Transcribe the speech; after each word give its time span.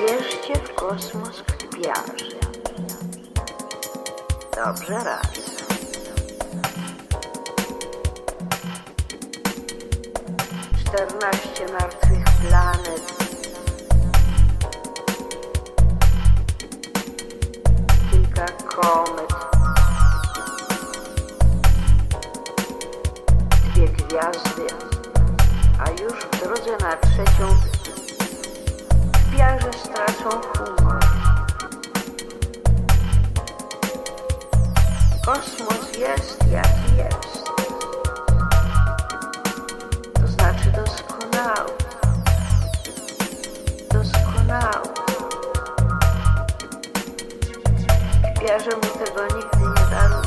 Nie 0.00 0.06
bierzcie 0.08 0.54
w 0.54 0.74
kosmos 0.74 1.42
kwiarzy. 1.42 2.38
Dobrze 4.56 5.04
raz. 5.04 5.26
Czternaście 10.84 11.72
martwych 11.72 12.24
planet. 12.40 13.14
Kilka 18.10 18.46
komet. 18.46 19.34
Dwie 23.64 23.88
gwiazdy. 23.88 24.66
A 25.86 25.90
już 25.90 26.12
w 26.12 26.40
drodze 26.40 26.76
na 26.80 26.96
trzecią 26.96 27.56
Kwiarze 29.34 29.72
stracą 29.72 30.40
humor. 30.40 31.00
Kosmos 35.26 35.98
jest 35.98 36.38
jaki 36.50 36.96
jest. 36.96 37.44
To 40.14 40.28
znaczy 40.28 40.72
doskonały. 40.76 41.70
Doskonały. 43.92 44.88
Kwiarze 48.36 48.70
mu 48.76 49.04
tego 49.04 49.22
nigdy 49.22 49.58
nie 49.58 49.86
darują. 49.90 50.22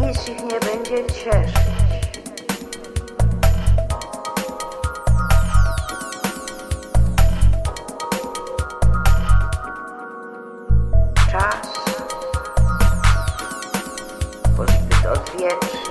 Nic 0.00 0.28
ich 0.28 0.42
nie 0.44 0.60
będzie 0.60 1.06
cieszyć. 1.14 1.87
work. 15.48 15.87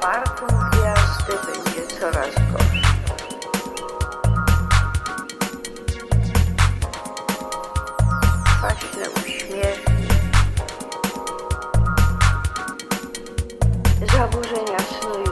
Czwartą 0.00 0.46
gwiazdę 0.46 1.32
będzie 1.46 1.86
coraz 2.00 2.34
gorzej. 2.52 2.82
kwaśne 8.58 9.10
uśmiechy, 9.10 9.92
zaburzenia 14.12 14.78
snu 14.78 15.29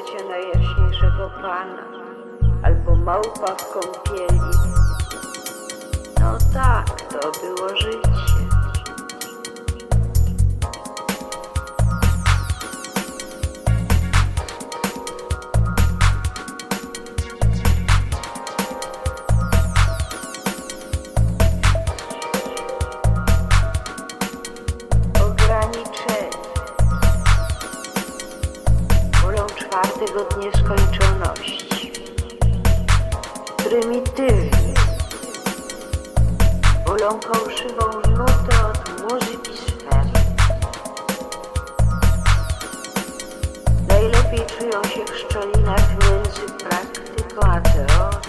portrecie 0.00 0.28
najjaśniejszego 0.28 1.30
pana 1.42 1.84
albo 2.62 2.96
małpa 2.96 3.54
w 3.54 3.72
kąpieli. 3.72 4.40
No 6.20 6.38
tak, 6.54 7.00
to 7.00 7.32
było 7.40 7.68
życie. 7.76 8.09
Wolą 37.00 37.20
fałszywą 37.20 37.86
nutę 38.10 38.66
od 38.66 39.02
muzyki 39.02 39.52
sfery. 39.56 40.10
Najlepiej 43.88 44.46
czują 44.46 44.84
się 44.84 45.04
w 45.04 45.18
szczelinach 45.18 45.90
między 45.90 46.40
praktyką 46.64 47.40
a 47.42 47.60
teorią. 47.60 48.20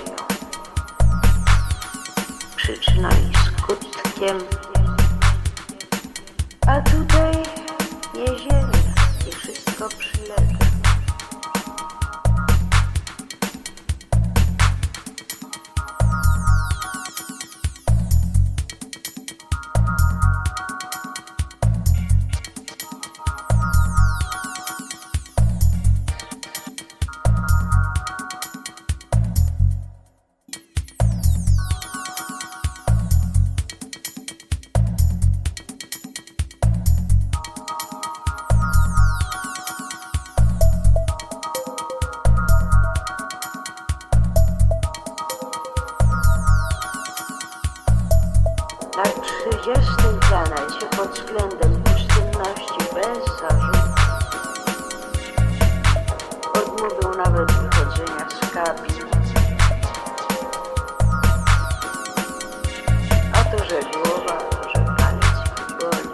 no 3.01 3.09
i 3.09 3.31
skutkiem. 3.47 4.37
A 6.67 6.81
tutaj 6.81 7.43
nie 8.15 8.39
ziemia 8.39 8.93
i 9.27 9.31
wszystko 9.31 9.89
przylega. 9.89 10.60
pod 51.01 51.11
względem 51.11 51.83
oszczędności 51.95 52.79
bez 52.93 53.39
zarzutu. 53.39 54.01
Odmówił 56.53 57.23
nawet 57.25 57.51
wychodzenia 57.51 58.29
z 58.29 58.53
kabin. 58.53 59.05
A 63.33 63.43
to, 63.43 63.63
że 63.65 63.79
głowa, 63.81 64.37
to, 64.37 64.69
że 64.69 64.85
palec 64.97 65.37
boli. 65.79 66.09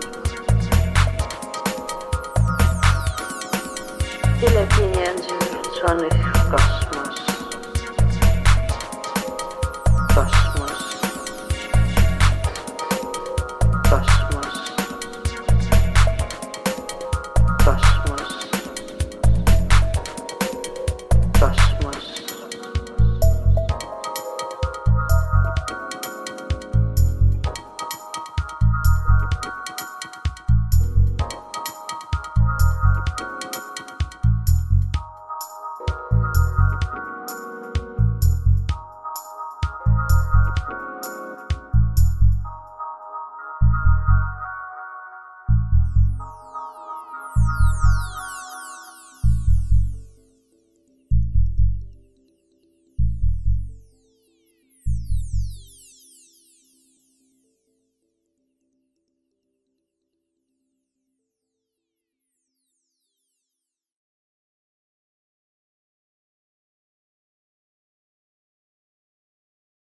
Tyle 4.40 4.68
pieniędzy 4.68 5.34
wrzuconych 5.40 6.14
w 6.14 6.52
kosmos. 6.52 6.87